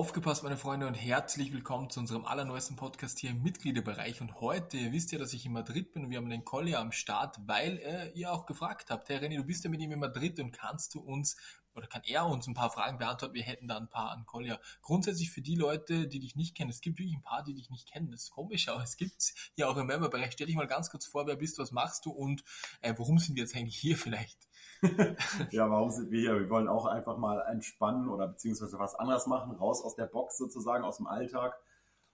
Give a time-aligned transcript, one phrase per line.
[0.00, 4.22] Aufgepasst, meine Freunde, und herzlich willkommen zu unserem allerneuesten Podcast hier im Mitgliederbereich.
[4.22, 6.78] Und heute, ihr wisst ja, dass ich in Madrid bin und wir haben den Collier
[6.80, 9.92] am Start, weil äh, ihr auch gefragt habt, hey René, du bist ja mit ihm
[9.92, 11.36] in Madrid und kannst du uns
[11.74, 13.34] oder kann er uns ein paar Fragen beantworten?
[13.34, 14.58] Wir hätten da ein paar an Collier.
[14.80, 17.68] Grundsätzlich für die Leute, die dich nicht kennen, es gibt wirklich ein paar, die dich
[17.68, 18.10] nicht kennen.
[18.10, 20.32] Das ist komisch, aber es gibt hier auch im Memberbereich.
[20.32, 22.42] Stell dich mal ganz kurz vor, wer bist du, was machst du und
[22.80, 24.48] äh, warum sind wir jetzt eigentlich hier vielleicht?
[25.50, 26.40] ja, warum sind wir hier?
[26.40, 30.38] Wir wollen auch einfach mal entspannen oder beziehungsweise was anderes machen, raus aus der Box
[30.38, 31.58] sozusagen, aus dem Alltag.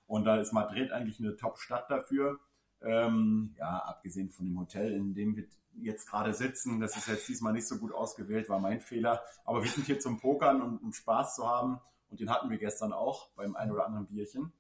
[0.07, 2.39] Und da ist Madrid eigentlich eine Top-Stadt dafür.
[2.83, 5.47] Ähm, ja, abgesehen von dem Hotel, in dem wir
[5.79, 9.23] jetzt gerade sitzen, das ist jetzt diesmal nicht so gut ausgewählt, war mein Fehler.
[9.45, 11.81] Aber wir sind hier zum Pokern und um Spaß zu haben.
[12.09, 14.53] Und den hatten wir gestern auch beim ein oder anderen Bierchen.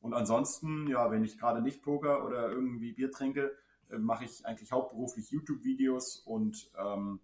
[0.00, 3.54] Und ansonsten, ja, wenn ich gerade nicht poker oder irgendwie Bier trinke,
[3.90, 7.20] äh, mache ich eigentlich hauptberuflich YouTube-Videos und ähm,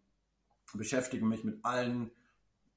[0.77, 2.11] beschäftige mich mit allen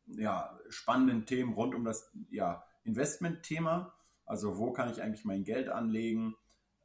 [0.08, 3.94] ja, spannenden Themen rund um das ja, Investment-Thema.
[4.26, 6.36] Also wo kann ich eigentlich mein Geld anlegen?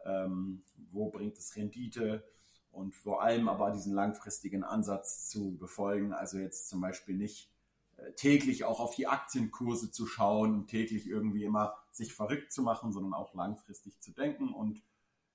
[0.04, 2.24] Ähm, wo bringt es Rendite?
[2.70, 6.12] Und vor allem aber diesen langfristigen Ansatz zu befolgen.
[6.12, 7.50] Also jetzt zum Beispiel nicht
[7.96, 12.92] äh, täglich auch auf die Aktienkurse zu schauen, täglich irgendwie immer sich verrückt zu machen,
[12.92, 14.82] sondern auch langfristig zu denken und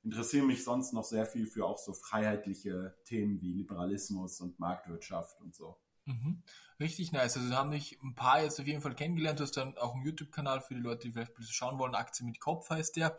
[0.03, 5.39] interessiere mich sonst noch sehr viel für auch so freiheitliche Themen wie Liberalismus und Marktwirtschaft
[5.41, 5.78] und so.
[6.06, 6.41] Mhm.
[6.80, 7.38] Richtig nice.
[7.38, 9.39] Also haben dich ein paar jetzt auf jeden Fall kennengelernt.
[9.39, 11.94] Du hast dann auch einen YouTube-Kanal für die Leute, die vielleicht schauen wollen.
[11.94, 13.17] Aktie mit Kopf heißt der.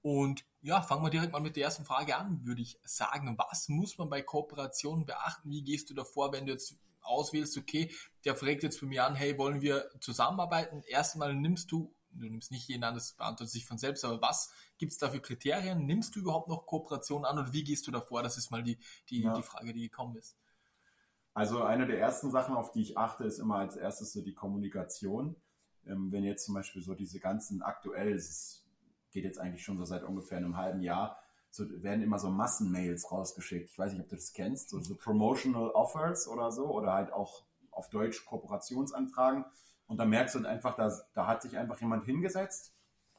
[0.00, 3.36] Und ja, fangen wir direkt mal mit der ersten Frage an, würde ich sagen.
[3.38, 5.50] Was muss man bei Kooperationen beachten?
[5.50, 7.92] Wie gehst du davor, wenn du jetzt auswählst, okay,
[8.24, 10.82] der fragt jetzt bei mir an, hey, wollen wir zusammenarbeiten?
[10.86, 14.52] Erstmal nimmst du du nimmst nicht jeden an, das beantwortet sich von selbst, aber was
[14.78, 15.86] gibt es da für Kriterien?
[15.86, 18.22] Nimmst du überhaupt noch Kooperation an und wie gehst du davor?
[18.22, 19.34] Das ist mal die, die, ja.
[19.34, 20.36] die Frage, die gekommen ist.
[21.34, 24.34] Also eine der ersten Sachen, auf die ich achte, ist immer als erstes so die
[24.34, 25.36] Kommunikation.
[25.86, 28.64] Ähm, wenn jetzt zum Beispiel so diese ganzen aktuell, es
[29.10, 31.18] geht jetzt eigentlich schon so seit ungefähr einem halben Jahr,
[31.50, 33.70] so werden immer so Massenmails rausgeschickt.
[33.70, 37.12] Ich weiß nicht, ob du das kennst, so, so Promotional Offers oder so, oder halt
[37.12, 39.44] auch auf Deutsch Kooperationsanfragen.
[39.86, 42.74] Und da merkst du einfach, da, da hat sich einfach jemand hingesetzt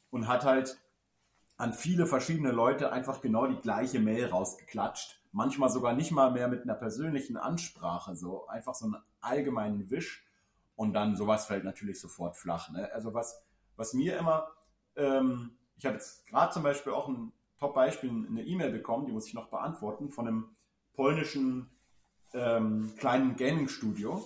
[0.09, 0.79] und hat halt
[1.57, 5.19] an viele verschiedene Leute einfach genau die gleiche Mail rausgeklatscht.
[5.31, 10.25] Manchmal sogar nicht mal mehr mit einer persönlichen Ansprache, so einfach so einen allgemeinen Wisch.
[10.75, 12.69] Und dann sowas fällt natürlich sofort flach.
[12.71, 12.91] Ne?
[12.93, 13.43] Also was,
[13.75, 14.47] was mir immer,
[14.95, 19.27] ähm, ich habe jetzt gerade zum Beispiel auch ein Top-Beispiel, eine E-Mail bekommen, die muss
[19.27, 20.55] ich noch beantworten, von einem
[20.95, 21.69] polnischen
[22.33, 24.25] ähm, kleinen Gaming-Studio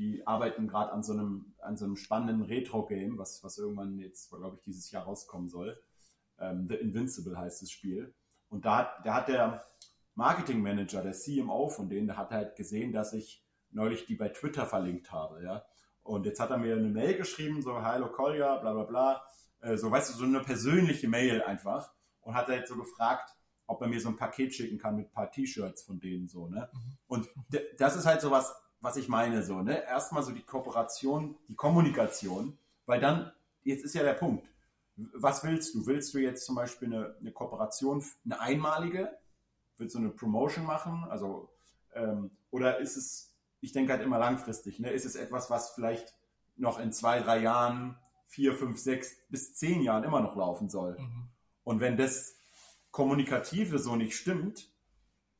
[0.00, 4.30] die arbeiten gerade an so einem, an so einem spannenden Retro-Game, was, was irgendwann jetzt,
[4.30, 5.78] glaube ich, dieses Jahr rauskommen soll.
[6.38, 8.14] Ähm, The Invincible heißt das Spiel.
[8.48, 9.62] Und da hat, da hat der
[10.14, 14.30] Marketing Manager, der CMO von denen, der hat halt gesehen, dass ich neulich die bei
[14.30, 15.66] Twitter verlinkt habe, ja.
[16.02, 19.22] Und jetzt hat er mir eine Mail geschrieben, so, Hallo Kolja, bla bla bla.
[19.60, 21.92] Äh, so, weißt du, so eine persönliche Mail einfach.
[22.22, 23.30] Und hat halt so gefragt,
[23.66, 26.48] ob er mir so ein Paket schicken kann mit ein paar T-Shirts von denen so,
[26.48, 26.70] ne?
[26.72, 26.98] Mhm.
[27.06, 27.28] Und
[27.78, 28.50] das ist halt so was,
[28.80, 29.84] was ich meine, so, ne?
[29.84, 33.32] Erstmal so die Kooperation, die Kommunikation, weil dann,
[33.62, 34.48] jetzt ist ja der Punkt.
[34.96, 35.86] Was willst du?
[35.86, 39.16] Willst du jetzt zum Beispiel eine, eine Kooperation, eine einmalige?
[39.76, 41.04] Willst du eine Promotion machen?
[41.08, 41.50] Also,
[41.94, 44.90] ähm, oder ist es, ich denke halt immer langfristig, ne?
[44.90, 46.14] Ist es etwas, was vielleicht
[46.56, 50.98] noch in zwei, drei Jahren, vier, fünf, sechs bis zehn Jahren immer noch laufen soll?
[50.98, 51.28] Mhm.
[51.64, 52.36] Und wenn das
[52.90, 54.70] Kommunikative so nicht stimmt,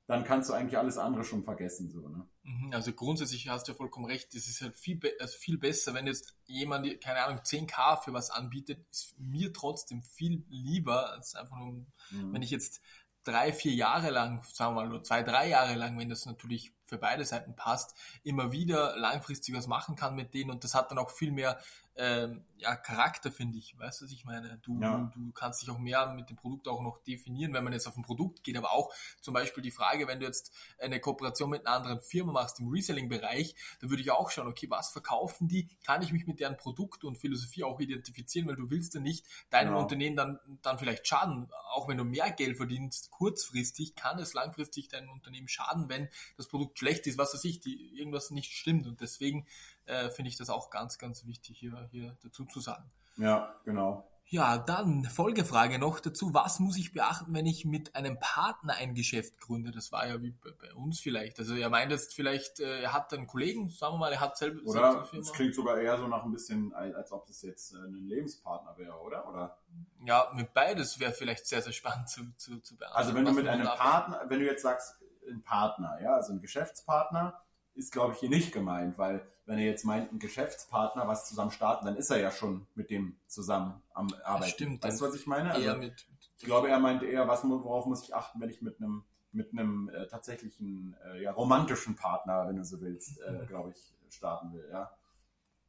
[0.06, 1.90] dann kannst du eigentlich alles andere schon vergessen.
[1.90, 2.26] So, ne?
[2.50, 5.56] Mhm, also grundsätzlich hast du ja vollkommen recht, es ist halt viel, be also viel
[5.56, 11.12] besser, wenn jetzt jemand, keine Ahnung, 10k für was anbietet, ist mir trotzdem viel lieber,
[11.12, 11.72] als einfach nur,
[12.10, 12.32] mhm.
[12.32, 12.80] wenn ich jetzt
[13.22, 16.72] drei, vier Jahre lang, sagen wir mal nur zwei, drei Jahre lang, wenn das natürlich
[16.90, 20.90] für beide Seiten passt, immer wieder langfristig was machen kann mit denen und das hat
[20.90, 21.58] dann auch viel mehr
[21.96, 23.78] ähm, ja, Charakter, finde ich.
[23.78, 24.58] Weißt du, was ich meine?
[24.62, 25.10] Du, ja.
[25.14, 27.96] du kannst dich auch mehr mit dem Produkt auch noch definieren, wenn man jetzt auf
[27.96, 31.66] ein Produkt geht, aber auch zum Beispiel die Frage, wenn du jetzt eine Kooperation mit
[31.66, 35.68] einer anderen Firma machst im Reselling-Bereich, dann würde ich auch schauen, okay, was verkaufen die?
[35.84, 39.26] Kann ich mich mit deren Produkt und Philosophie auch identifizieren, weil du willst ja nicht
[39.50, 39.80] deinem ja.
[39.80, 41.50] Unternehmen dann, dann vielleicht schaden.
[41.70, 46.48] Auch wenn du mehr Geld verdienst, kurzfristig, kann es langfristig deinem Unternehmen schaden, wenn das
[46.48, 48.86] Produkt schlecht ist, was weiß ich, die, irgendwas nicht stimmt.
[48.86, 49.46] Und deswegen
[49.86, 52.90] äh, finde ich das auch ganz, ganz wichtig hier, hier dazu zu sagen.
[53.16, 54.06] Ja, genau.
[54.32, 56.32] Ja, dann Folgefrage noch dazu.
[56.32, 59.72] Was muss ich beachten, wenn ich mit einem Partner ein Geschäft gründe?
[59.72, 61.40] Das war ja wie bei uns vielleicht.
[61.40, 64.38] Also er meint jetzt vielleicht, äh, er hat einen Kollegen, sagen wir mal, er hat
[64.38, 67.78] selber Oder es klingt sogar eher so nach ein bisschen, als ob das jetzt äh,
[67.78, 69.28] ein Lebenspartner wäre, oder?
[69.28, 69.58] oder?
[70.06, 72.96] Ja, mit beides wäre vielleicht sehr, sehr spannend zu, zu, zu beantworten.
[72.96, 74.94] Also wenn du mit einem Partner, wenn du jetzt sagst,
[75.30, 77.40] ein Partner, ja, also ein Geschäftspartner,
[77.74, 81.50] ist, glaube ich, hier nicht gemeint, weil wenn er jetzt meint, ein Geschäftspartner was zusammen
[81.50, 84.40] starten, dann ist er ja schon mit dem zusammen am Arbeiten.
[84.40, 84.84] Das stimmt.
[84.84, 85.52] Weißt du, was ich meine?
[85.52, 86.06] Also, mit,
[86.38, 89.52] ich glaube, er meint eher, was, worauf muss ich achten, wenn ich mit einem mit
[89.52, 93.46] einem äh, tatsächlichen äh, ja, romantischen Partner, wenn du so willst, äh, mhm.
[93.46, 94.90] glaube ich, starten will, ja.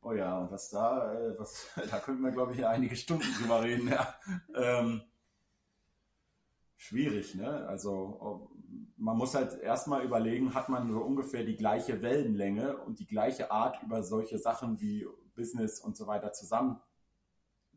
[0.02, 3.62] Oh ja, und was da, äh, was, da könnten wir, glaube ich, einige Stunden drüber
[3.62, 4.16] reden, ja.
[4.56, 5.04] Ähm,
[6.76, 7.68] schwierig, ne?
[7.68, 8.50] Also
[9.02, 13.50] man muss halt erstmal überlegen, hat man so ungefähr die gleiche Wellenlänge und die gleiche
[13.50, 16.80] Art über solche Sachen wie Business und so weiter zusammen,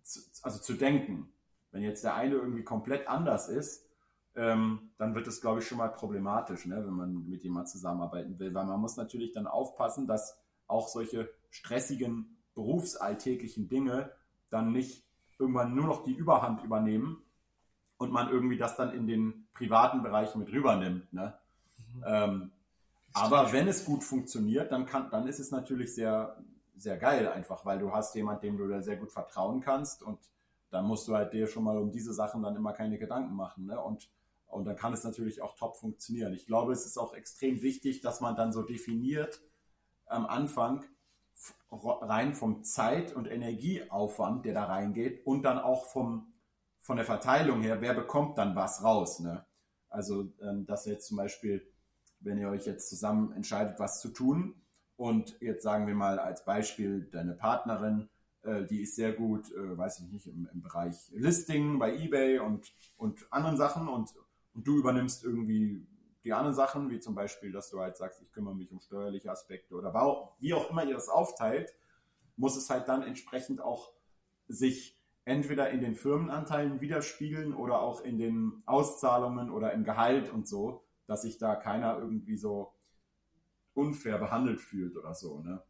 [0.02, 1.32] zu, also zu denken.
[1.70, 3.88] Wenn jetzt der eine irgendwie komplett anders ist,
[4.34, 8.38] ähm, dann wird es, glaube ich, schon mal problematisch, ne, wenn man mit jemandem zusammenarbeiten
[8.38, 14.12] will, weil man muss natürlich dann aufpassen, dass auch solche stressigen berufsalltäglichen Dinge
[14.50, 15.06] dann nicht
[15.38, 17.23] irgendwann nur noch die Überhand übernehmen
[17.98, 21.12] und man irgendwie das dann in den privaten Bereich mit rübernimmt.
[21.12, 21.34] Ne?
[21.94, 22.04] Mhm.
[22.06, 22.50] Ähm,
[23.12, 26.36] aber wenn es gut funktioniert, dann, kann, dann ist es natürlich sehr,
[26.76, 30.18] sehr geil einfach, weil du hast jemanden, dem du da sehr gut vertrauen kannst und
[30.70, 33.66] dann musst du halt dir schon mal um diese Sachen dann immer keine Gedanken machen.
[33.66, 33.80] Ne?
[33.80, 34.10] Und,
[34.48, 36.34] und dann kann es natürlich auch top funktionieren.
[36.34, 39.40] Ich glaube, es ist auch extrem wichtig, dass man dann so definiert
[40.06, 40.84] am Anfang
[41.70, 46.33] rein vom Zeit- und Energieaufwand, der da reingeht und dann auch vom
[46.84, 49.20] von der Verteilung her, wer bekommt dann was raus.
[49.20, 49.42] Ne?
[49.88, 51.66] Also, ähm, dass jetzt zum Beispiel,
[52.20, 54.54] wenn ihr euch jetzt zusammen entscheidet, was zu tun,
[54.96, 58.10] und jetzt sagen wir mal als Beispiel, deine Partnerin,
[58.42, 62.38] äh, die ist sehr gut, äh, weiß ich nicht, im, im, Bereich Listing bei eBay
[62.40, 64.10] und, und anderen Sachen und,
[64.52, 65.86] und du übernimmst irgendwie
[66.22, 69.30] die anderen Sachen, wie zum Beispiel, dass du halt sagst, ich kümmere mich um steuerliche
[69.30, 69.94] Aspekte oder
[70.38, 71.74] wie auch immer ihr das aufteilt,
[72.36, 73.90] muss es halt dann entsprechend auch
[74.48, 80.46] sich entweder in den Firmenanteilen widerspiegeln oder auch in den Auszahlungen oder im Gehalt und
[80.46, 82.74] so, dass sich da keiner irgendwie so
[83.74, 85.40] unfair behandelt fühlt oder so.
[85.40, 85.62] Ne?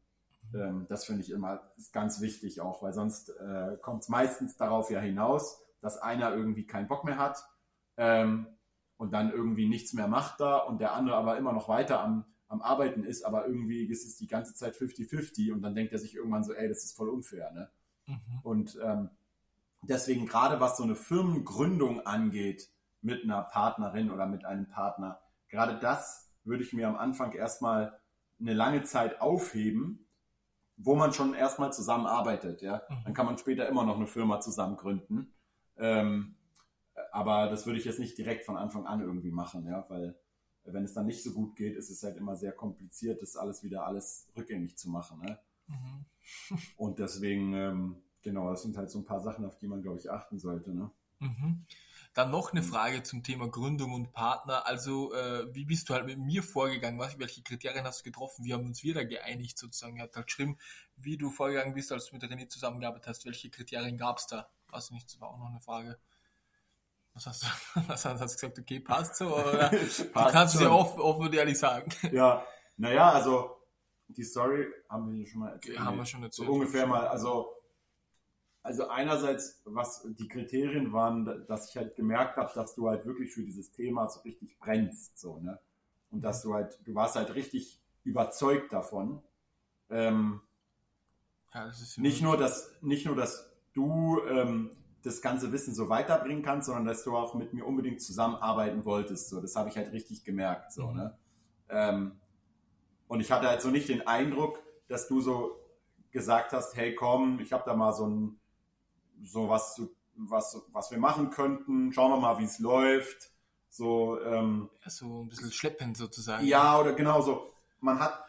[0.53, 0.61] Mhm.
[0.61, 4.57] Ähm, das finde ich immer ist ganz wichtig auch, weil sonst äh, kommt es meistens
[4.57, 7.45] darauf ja hinaus, dass einer irgendwie keinen Bock mehr hat
[7.97, 8.47] ähm,
[8.97, 12.25] und dann irgendwie nichts mehr macht da und der andere aber immer noch weiter am,
[12.49, 15.99] am Arbeiten ist, aber irgendwie ist es die ganze Zeit 50-50 und dann denkt er
[15.99, 17.51] sich irgendwann so, ey, das ist voll unfair.
[17.53, 17.71] Ne?
[18.07, 18.41] Mhm.
[18.43, 19.11] Und ähm,
[19.89, 22.69] deswegen gerade was so eine Firmengründung angeht
[23.01, 28.01] mit einer Partnerin oder mit einem Partner, gerade das würde ich mir am Anfang erstmal
[28.41, 30.09] eine lange Zeit aufheben,
[30.77, 32.63] wo man schon erstmal zusammenarbeitet.
[32.63, 32.83] Ja?
[32.89, 33.05] Mhm.
[33.05, 35.35] Dann kann man später immer noch eine Firma zusammen gründen.
[35.77, 36.37] Ähm,
[37.13, 40.17] aber das würde ich jetzt nicht direkt von Anfang an irgendwie machen, ja, weil
[40.65, 43.63] wenn es dann nicht so gut geht, ist es halt immer sehr kompliziert, das alles
[43.63, 45.21] wieder alles rückgängig zu machen.
[45.21, 45.39] Ne?
[45.67, 46.07] Mhm.
[46.77, 49.99] Und deswegen ähm, Genau, das sind halt so ein paar Sachen, auf die man, glaube
[49.99, 50.75] ich, achten sollte.
[50.75, 50.91] Ne?
[51.19, 51.67] Mhm.
[52.15, 54.67] Dann noch eine Frage zum Thema Gründung und Partner.
[54.67, 56.99] Also, äh, wie bist du halt mit mir vorgegangen?
[56.99, 58.45] Was, welche Kriterien hast du getroffen?
[58.47, 59.99] Wie haben uns wir da geeinigt sozusagen?
[59.99, 60.57] Er hat halt geschrieben,
[60.97, 63.27] wie du vorgegangen bist, als du mit René zusammengearbeitet hast.
[63.27, 64.49] Welche Kriterien gab es da?
[64.69, 65.99] Weiß nicht, das war auch noch eine Frage.
[67.13, 67.47] Was hast du,
[67.89, 68.59] was hast du gesagt?
[68.59, 69.37] Okay, passt so?
[69.37, 69.69] Oder?
[69.69, 71.91] passt du kannst es ja offen, offen und ehrlich sagen.
[72.13, 72.47] Ja,
[72.79, 73.57] naja, also
[74.09, 75.77] die Story haben wir schon mal erzählt.
[75.77, 76.47] Ja, haben wir schon erzählt.
[76.47, 77.55] So ungefähr mal, also
[78.65, 83.31] also einerseits, was die Kriterien waren, dass ich halt gemerkt habe, dass du halt wirklich
[83.31, 85.61] für dieses Thema so richtig brennst, so, ne?
[86.11, 89.23] Und dass du halt, du warst halt richtig überzeugt davon.
[89.91, 90.41] Ähm,
[91.53, 94.71] ja, nicht nur, dass, nicht nur, dass du ähm,
[95.03, 99.29] das ganze Wissen so weiterbringen kannst, sondern dass du auch mit mir unbedingt zusammenarbeiten wolltest.
[99.29, 100.97] So, das habe ich halt richtig gemerkt, so, mhm.
[100.97, 101.19] ne?
[101.69, 102.13] Ähm,
[103.09, 105.61] und ich hatte halt so nicht den Eindruck, dass du so
[106.13, 108.41] gesagt hast, hey komm, ich habe da mal so ein
[109.23, 109.81] so was,
[110.17, 111.93] was, was wir machen könnten.
[111.93, 113.31] Schauen wir mal, wie es läuft.
[113.69, 116.47] So, ähm, ja, so ein bisschen schleppend sozusagen.
[116.47, 117.53] Ja, oder genau so.
[117.81, 118.25] Man hat,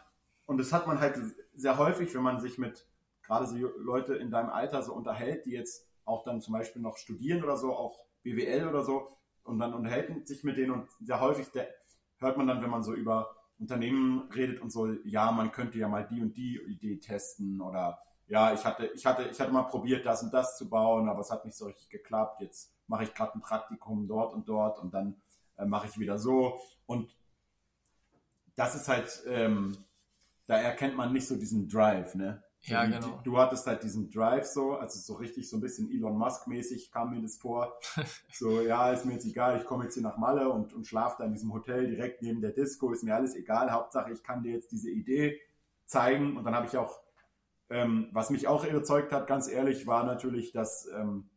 [0.46, 1.18] und das hat man halt
[1.54, 2.86] sehr häufig, wenn man sich mit
[3.22, 6.96] gerade so Leute in deinem Alter so unterhält, die jetzt auch dann zum Beispiel noch
[6.96, 11.20] studieren oder so, auch BWL oder so, und dann unterhält sich mit denen und sehr
[11.20, 11.46] häufig
[12.18, 15.88] hört man dann, wenn man so über Unternehmen redet und so, ja, man könnte ja
[15.88, 19.62] mal die und die Idee testen oder ja, ich hatte, ich hatte, ich hatte mal
[19.62, 22.40] probiert, das und das zu bauen, aber es hat nicht so richtig geklappt.
[22.40, 25.20] Jetzt mache ich gerade ein Praktikum dort und dort und dann
[25.56, 26.60] äh, mache ich wieder so.
[26.86, 27.14] Und
[28.56, 29.76] das ist halt, ähm,
[30.46, 32.42] da erkennt man nicht so diesen Drive, ne?
[32.62, 33.20] Ja, so, genau.
[33.22, 37.10] Du hattest halt diesen Drive so, also so richtig so ein bisschen Elon Musk-mäßig kam
[37.10, 37.78] mir das vor.
[38.32, 41.16] so, ja, ist mir jetzt egal, ich komme jetzt hier nach Malle und, und schlafe
[41.18, 43.70] da in diesem Hotel direkt neben der Disco, ist mir alles egal.
[43.70, 45.40] Hauptsache, ich kann dir jetzt diese Idee
[45.84, 47.05] zeigen und dann habe ich auch
[47.70, 51.30] ähm, was mich auch überzeugt hat, ganz ehrlich, war natürlich, dass, ähm,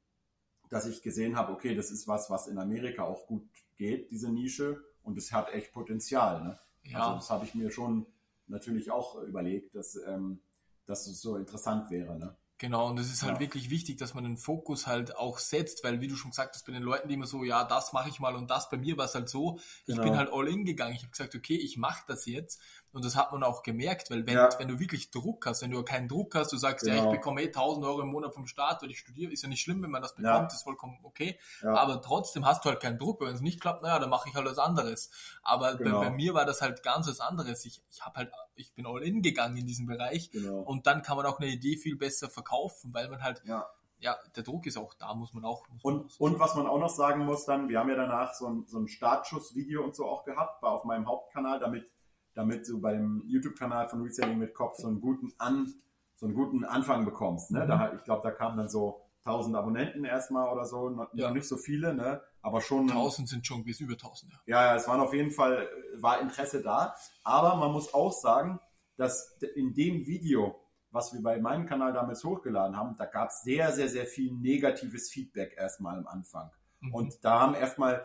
[0.70, 4.32] dass ich gesehen habe, okay, das ist was, was in Amerika auch gut geht, diese
[4.32, 6.44] Nische, und es hat echt Potenzial.
[6.44, 6.60] Ne?
[6.84, 7.00] Ja.
[7.00, 8.06] Also das habe ich mir schon
[8.48, 10.42] natürlich auch überlegt, dass, ähm,
[10.86, 12.18] dass es so interessant wäre.
[12.18, 12.36] Ne?
[12.58, 13.40] Genau, und es ist halt ja.
[13.40, 16.66] wirklich wichtig, dass man den Fokus halt auch setzt, weil wie du schon gesagt hast,
[16.66, 18.98] bei den Leuten, die immer so, ja, das mache ich mal und das, bei mir
[18.98, 20.02] war es halt so, genau.
[20.02, 20.94] ich bin halt all in gegangen.
[20.94, 24.26] Ich habe gesagt, okay, ich mache das jetzt und das hat man auch gemerkt, weil
[24.26, 24.50] wenn, ja.
[24.58, 26.96] wenn du wirklich Druck hast, wenn du keinen Druck hast, du sagst, genau.
[26.96, 27.16] ja, ich genau.
[27.18, 29.84] bekomme eh 1000 Euro im Monat vom Staat, weil ich studiere, ist ja nicht schlimm,
[29.84, 30.56] wenn man das bekommt, ja.
[30.56, 34.00] ist vollkommen okay, aber trotzdem hast du halt keinen Druck, wenn es nicht klappt, naja,
[34.00, 35.12] dann mache ich halt was anderes.
[35.44, 36.00] Aber genau.
[36.00, 37.66] bei, bei, mir war das halt ganz was anderes.
[37.66, 40.62] Ich, ich habe halt, ich bin all in gegangen in diesem Bereich genau.
[40.62, 43.66] und dann kann man auch eine Idee viel besser verkaufen, weil man halt, ja,
[44.00, 45.68] ja der Druck ist auch da, muss man auch.
[45.70, 47.96] Muss und, man auch und was man auch noch sagen muss dann, wir haben ja
[47.96, 51.92] danach so ein, so ein Startschuss-Video und so auch gehabt, war auf meinem Hauptkanal, damit,
[52.34, 55.74] damit du beim YouTube-Kanal von Reselling mit Kopf so einen guten An,
[56.16, 57.52] so einen guten Anfang bekommst.
[57.52, 57.64] Ne?
[57.64, 57.68] Mhm.
[57.68, 61.32] Da, ich glaube, da kamen dann so 1000 Abonnenten erstmal oder so, noch, ja.
[61.32, 62.22] nicht so viele, ne?
[62.42, 62.90] aber schon.
[62.90, 64.40] 1000 sind schon bis über 1000, ja.
[64.46, 68.60] Ja, es waren auf jeden Fall, war Interesse da, aber man muss auch sagen,
[68.98, 70.56] dass in dem Video,
[70.92, 74.34] was wir bei meinem Kanal damals hochgeladen haben, da gab es sehr, sehr, sehr viel
[74.34, 76.52] negatives Feedback erstmal am Anfang.
[76.80, 76.94] Mhm.
[76.94, 78.04] Und da haben erstmal,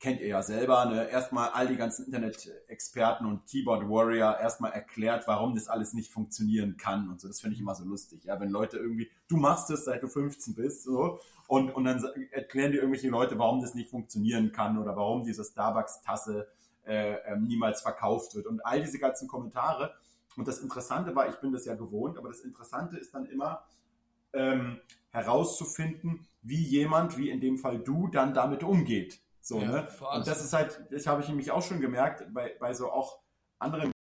[0.00, 5.26] kennt ihr ja selber, ne, erstmal all die ganzen Internet-Experten und Keyboard Warrior erstmal erklärt,
[5.26, 7.28] warum das alles nicht funktionieren kann und so.
[7.28, 8.24] Das finde ich immer so lustig.
[8.24, 12.04] Ja, wenn Leute irgendwie, du machst es, seit du 15 bist, so, und, und dann
[12.30, 16.48] erklären dir irgendwelche Leute, warum das nicht funktionieren kann oder warum diese Starbucks-Tasse
[16.86, 18.46] äh, äh, niemals verkauft wird.
[18.46, 19.94] Und all diese ganzen Kommentare,
[20.36, 23.64] und das Interessante war, ich bin das ja gewohnt, aber das Interessante ist dann immer
[24.32, 29.20] ähm, herauszufinden, wie jemand, wie in dem Fall du, dann damit umgeht.
[29.44, 29.88] So, ja, ne?
[30.14, 33.20] Und das ist halt, das habe ich nämlich auch schon gemerkt, bei, bei so auch
[33.58, 33.92] anderen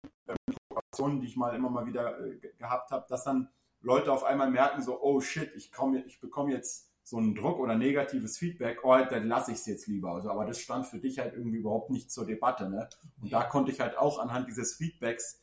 [0.48, 3.48] Situationen, die ich mal immer mal wieder äh, gehabt habe, dass dann
[3.80, 7.58] Leute auf einmal merken, so, oh shit, ich, komm, ich bekomme jetzt so einen Druck
[7.58, 10.12] oder negatives Feedback, oh, dann lasse ich es jetzt lieber.
[10.12, 12.70] Also, aber das stand für dich halt irgendwie überhaupt nicht zur Debatte.
[12.70, 12.88] Ne?
[13.20, 13.40] Und ja.
[13.40, 15.42] da konnte ich halt auch anhand dieses Feedbacks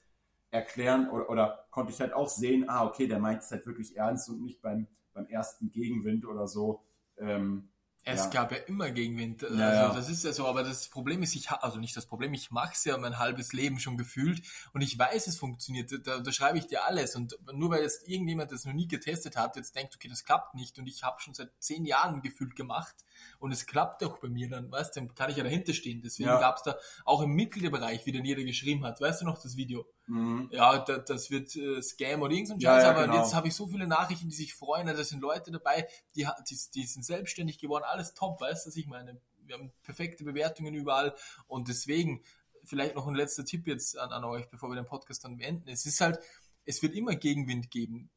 [0.49, 3.97] erklären oder, oder konnte ich halt auch sehen, ah, okay, der meint es halt wirklich
[3.97, 6.85] ernst und nicht beim, beim ersten Gegenwind oder so.
[7.17, 7.67] Ähm,
[8.03, 8.29] es ja.
[8.29, 9.43] gab ja immer Gegenwind.
[9.43, 12.33] Also ja, das ist ja so, aber das Problem ist, ich also nicht das Problem,
[12.33, 14.41] ich mache es ja mein halbes Leben schon gefühlt
[14.73, 16.07] und ich weiß, es funktioniert.
[16.07, 19.35] Da, da schreibe ich dir alles und nur weil jetzt irgendjemand das noch nie getestet
[19.35, 22.55] hat, jetzt denkt, okay, das klappt nicht und ich habe schon seit zehn Jahren gefühlt
[22.55, 22.95] gemacht
[23.39, 26.01] und es klappt auch bei mir, dann weißt du, dann kann ich ja dahinter stehen.
[26.01, 26.39] Deswegen ja.
[26.39, 29.01] gab es da auch im Mittelbereich, wie dann jeder geschrieben hat.
[29.01, 29.85] Weißt du noch das Video?
[30.09, 30.49] Mhm.
[30.51, 33.17] Ja, da, das wird äh, Scam oder irgend so ein Scheiß, ja, ja, aber genau.
[33.17, 36.57] jetzt habe ich so viele Nachrichten, die sich freuen, da sind Leute dabei, die, die,
[36.73, 39.21] die sind selbstständig geworden, alles top, weißt du, was ich meine?
[39.45, 41.15] Wir haben perfekte Bewertungen überall
[41.47, 42.23] und deswegen,
[42.63, 45.69] vielleicht noch ein letzter Tipp jetzt an, an euch, bevor wir den Podcast dann beenden.
[45.69, 46.19] Es ist halt,
[46.65, 48.09] es wird immer Gegenwind geben.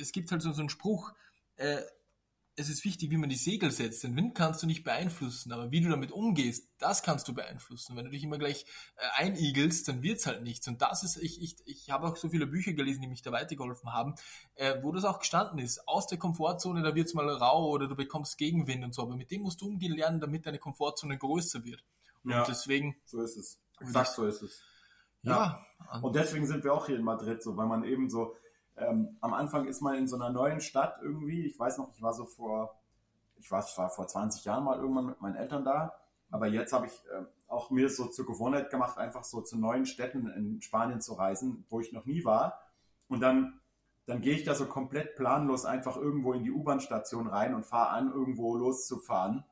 [0.00, 1.12] Es gibt halt so, so einen Spruch,
[1.56, 1.82] äh,
[2.56, 4.04] es ist wichtig, wie man die Segel setzt.
[4.04, 7.96] Den Wind kannst du nicht beeinflussen, aber wie du damit umgehst, das kannst du beeinflussen.
[7.96, 8.64] Wenn du dich immer gleich
[8.96, 10.68] äh, einigelst, dann wird's halt nichts.
[10.68, 13.32] Und das ist, ich, ich, ich habe auch so viele Bücher gelesen, die mich da
[13.32, 14.14] weitergeholfen haben,
[14.54, 15.88] äh, wo das auch gestanden ist.
[15.88, 19.02] Aus der Komfortzone, da wird's mal rau oder du bekommst Gegenwind und so.
[19.02, 21.84] Aber mit dem musst du umgehen lernen, damit deine Komfortzone größer wird.
[22.22, 22.96] Und ja, deswegen.
[23.04, 23.58] So ist es.
[23.80, 24.62] Exakt so ist es.
[25.22, 25.64] Ja.
[25.80, 26.00] ja.
[26.00, 28.36] Und deswegen sind wir auch hier in Madrid so, weil man eben so,
[28.76, 31.46] ähm, am Anfang ist man in so einer neuen Stadt irgendwie.
[31.46, 32.80] Ich weiß noch, ich war so vor,
[33.36, 35.94] ich war, war vor 20 Jahren mal irgendwann mit meinen Eltern da.
[36.30, 39.86] Aber jetzt habe ich äh, auch mir so zur Gewohnheit gemacht, einfach so zu neuen
[39.86, 42.60] Städten in Spanien zu reisen, wo ich noch nie war.
[43.08, 43.60] Und dann,
[44.06, 47.90] dann gehe ich da so komplett planlos einfach irgendwo in die U-Bahn-Station rein und fahre
[47.90, 49.44] an, irgendwo loszufahren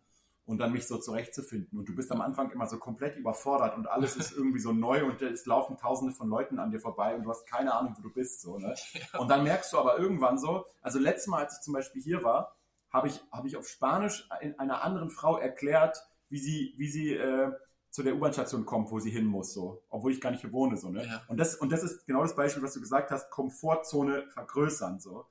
[0.45, 1.79] und dann mich so zurechtzufinden.
[1.79, 5.05] Und du bist am Anfang immer so komplett überfordert und alles ist irgendwie so neu
[5.05, 8.03] und es laufen tausende von Leuten an dir vorbei und du hast keine Ahnung, wo
[8.03, 8.43] du bist.
[8.43, 8.75] So, ne?
[9.19, 12.23] Und dann merkst du aber irgendwann so, also letztes Mal, als ich zum Beispiel hier
[12.23, 12.57] war,
[12.91, 15.97] habe ich, hab ich auf Spanisch einer anderen Frau erklärt,
[16.29, 17.53] wie sie, wie sie äh,
[17.91, 20.77] zu der U-Bahn-Station kommt, wo sie hin muss, so, obwohl ich gar nicht hier wohne.
[20.77, 21.05] So, ne?
[21.05, 21.23] Ja.
[21.29, 24.99] Und, das, und das ist genau das Beispiel, was du gesagt hast, Komfortzone vergrößern.
[24.99, 25.27] So.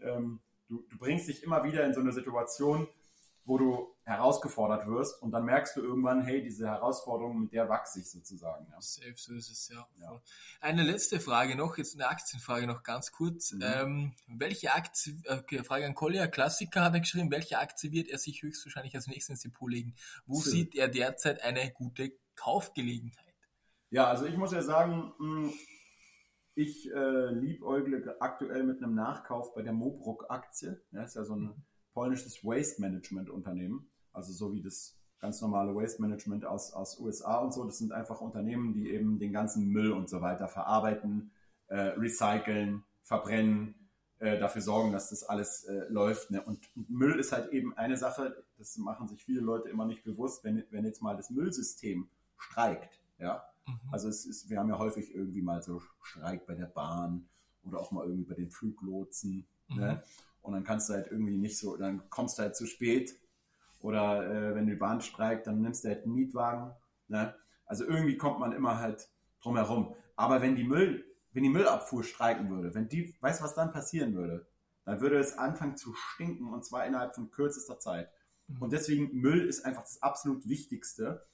[0.00, 2.86] Ähm, du, du bringst dich immer wieder in so eine Situation,
[3.44, 8.00] wo du herausgefordert wirst und dann merkst du irgendwann, hey, diese Herausforderung, mit der wachse
[8.00, 8.66] ich sozusagen.
[8.70, 8.80] Ja.
[8.80, 9.86] Safe, so ist es, ja.
[10.00, 10.20] ja.
[10.60, 13.52] Eine letzte Frage noch, jetzt eine Aktienfrage noch ganz kurz.
[13.52, 13.62] Mhm.
[13.62, 18.18] Ähm, welche Aktie, okay, Frage an Kolja, Klassiker hat er geschrieben, welche Aktie wird er
[18.18, 19.94] sich höchstwahrscheinlich als nächstes ins Depot legen?
[20.26, 20.50] Wo so.
[20.50, 23.34] sieht er derzeit eine gute Kaufgelegenheit?
[23.90, 25.52] Ja, also ich muss ja sagen, hm,
[26.54, 30.82] ich äh, liebäugle aktuell mit einem Nachkauf bei der Mobrok-Aktie.
[30.92, 35.40] Ja, ist ja so ein mhm polnisches Waste Management Unternehmen, also so wie das ganz
[35.40, 37.64] normale Waste Management aus, aus USA und so.
[37.64, 41.30] Das sind einfach Unternehmen, die eben den ganzen Müll und so weiter verarbeiten,
[41.68, 43.74] äh, recyceln, verbrennen,
[44.18, 46.30] äh, dafür sorgen, dass das alles äh, läuft.
[46.30, 46.42] Ne?
[46.42, 50.02] Und, und, Müll ist halt eben eine Sache, das machen sich viele Leute immer nicht
[50.02, 53.80] bewusst, wenn, wenn jetzt mal das Müllsystem streikt, ja, Mhm.
[53.90, 57.28] Also es ist, wir haben ja häufig irgendwie mal so Streik bei der Bahn
[57.64, 59.46] oder auch mal irgendwie bei den Fluglotsen.
[59.68, 59.76] Mhm.
[59.76, 60.02] Ne?
[60.42, 63.16] Und dann kannst du halt irgendwie nicht so, dann kommst du halt zu spät.
[63.80, 66.72] Oder äh, wenn die Bahn streikt, dann nimmst du halt einen Mietwagen.
[67.08, 67.34] Ne?
[67.64, 69.08] Also irgendwie kommt man immer halt
[69.40, 69.94] drum herum.
[70.16, 73.72] Aber wenn die Müll, wenn die Müllabfuhr streiken würde, wenn die, weißt du, was dann
[73.72, 74.46] passieren würde?
[74.84, 78.10] Dann würde es anfangen zu stinken und zwar innerhalb von kürzester Zeit.
[78.48, 78.62] Mhm.
[78.62, 81.24] Und deswegen Müll ist einfach das absolut Wichtigste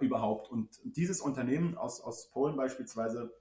[0.00, 0.50] überhaupt.
[0.50, 3.32] Und dieses Unternehmen aus, aus Polen beispielsweise,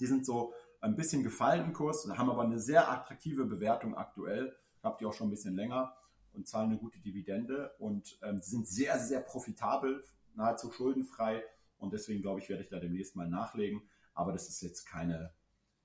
[0.00, 0.52] die sind so
[0.84, 4.54] ein bisschen gefallen im Kurs, haben aber eine sehr attraktive Bewertung aktuell.
[4.82, 5.96] Habt ihr auch schon ein bisschen länger
[6.32, 11.42] und zahlen eine gute Dividende und ähm, sind sehr, sehr profitabel, nahezu schuldenfrei.
[11.78, 13.82] Und deswegen glaube ich, werde ich da demnächst mal nachlegen.
[14.14, 15.32] Aber das ist jetzt keine,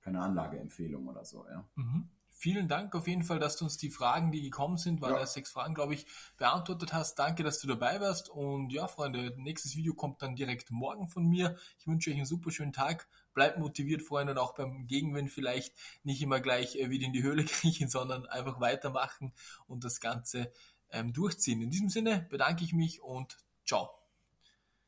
[0.02, 1.46] keine Anlageempfehlung oder so.
[1.48, 1.68] Ja.
[1.76, 5.16] Mhm vielen Dank auf jeden Fall, dass du uns die Fragen, die gekommen sind, waren
[5.16, 5.26] ja.
[5.26, 6.06] sechs Fragen, glaube ich,
[6.38, 7.16] beantwortet hast.
[7.16, 8.30] Danke, dass du dabei warst.
[8.30, 11.58] Und ja, Freunde, nächstes Video kommt dann direkt morgen von mir.
[11.78, 13.10] Ich wünsche euch einen super schönen Tag.
[13.34, 17.24] Bleibt motiviert, Freunde, und auch beim Gegenwind vielleicht nicht immer gleich äh, wieder in die
[17.24, 19.34] Höhle kriechen, sondern einfach weitermachen
[19.68, 20.52] und das Ganze
[20.92, 21.62] ähm, durchziehen.
[21.62, 23.90] In diesem Sinne bedanke ich mich und ciao.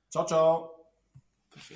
[0.10, 0.70] Ciao, ciao.
[1.50, 1.70] Perfekt.